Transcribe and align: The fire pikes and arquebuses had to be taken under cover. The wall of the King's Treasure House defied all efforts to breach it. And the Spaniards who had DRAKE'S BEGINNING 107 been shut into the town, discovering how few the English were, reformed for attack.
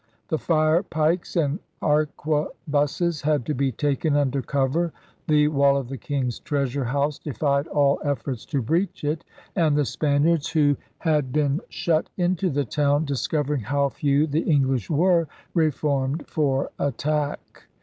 The 0.29 0.39
fire 0.39 0.81
pikes 0.81 1.35
and 1.35 1.59
arquebuses 1.83 3.21
had 3.21 3.45
to 3.45 3.53
be 3.53 3.71
taken 3.71 4.15
under 4.15 4.41
cover. 4.41 4.91
The 5.27 5.47
wall 5.49 5.77
of 5.77 5.89
the 5.89 5.97
King's 5.99 6.39
Treasure 6.39 6.85
House 6.85 7.19
defied 7.19 7.67
all 7.67 8.01
efforts 8.03 8.43
to 8.47 8.63
breach 8.63 9.03
it. 9.03 9.23
And 9.55 9.77
the 9.77 9.85
Spaniards 9.85 10.49
who 10.49 10.75
had 10.97 11.31
DRAKE'S 11.33 11.33
BEGINNING 11.33 11.57
107 11.57 11.57
been 11.57 11.65
shut 11.69 12.09
into 12.17 12.49
the 12.49 12.65
town, 12.65 13.05
discovering 13.05 13.61
how 13.61 13.89
few 13.89 14.25
the 14.25 14.39
English 14.41 14.89
were, 14.89 15.27
reformed 15.53 16.25
for 16.27 16.71
attack. 16.79 17.67